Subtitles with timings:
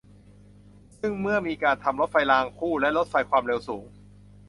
[0.99, 3.83] ซึ่งเมื่อมีการทำรถไฟรางคู่ และ รถไฟความเร็วสูง